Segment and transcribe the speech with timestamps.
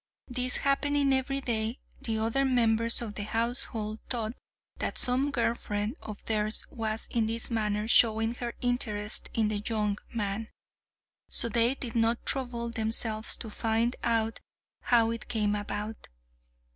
[0.27, 4.33] This happening every day, the other members of the household thought
[4.79, 9.61] that some girl friend of theirs was in this manner showing her interest in the
[9.67, 10.47] young man,
[11.29, 14.39] so they did not trouble themselves to find out
[14.85, 16.07] how it came about.